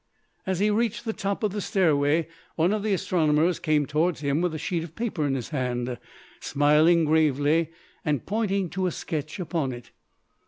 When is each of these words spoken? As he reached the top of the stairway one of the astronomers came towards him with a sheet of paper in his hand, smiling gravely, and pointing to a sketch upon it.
As 0.47 0.57
he 0.57 0.71
reached 0.71 1.05
the 1.05 1.13
top 1.13 1.43
of 1.43 1.51
the 1.51 1.61
stairway 1.61 2.27
one 2.55 2.73
of 2.73 2.81
the 2.81 2.91
astronomers 2.91 3.59
came 3.59 3.85
towards 3.85 4.21
him 4.21 4.41
with 4.41 4.51
a 4.55 4.57
sheet 4.57 4.83
of 4.83 4.95
paper 4.95 5.27
in 5.27 5.35
his 5.35 5.49
hand, 5.49 5.99
smiling 6.39 7.05
gravely, 7.05 7.69
and 8.03 8.25
pointing 8.25 8.71
to 8.71 8.87
a 8.87 8.91
sketch 8.91 9.39
upon 9.39 9.71
it. 9.71 9.91